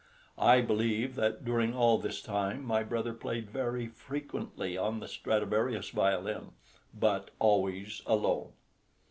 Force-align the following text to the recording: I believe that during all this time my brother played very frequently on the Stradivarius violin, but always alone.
I 0.39 0.61
believe 0.61 1.13
that 1.13 1.45
during 1.45 1.75
all 1.75 1.99
this 1.99 2.23
time 2.23 2.65
my 2.65 2.81
brother 2.81 3.13
played 3.13 3.51
very 3.51 3.87
frequently 3.87 4.75
on 4.75 4.99
the 4.99 5.07
Stradivarius 5.07 5.91
violin, 5.91 6.53
but 6.91 7.29
always 7.39 8.01
alone. 8.07 8.53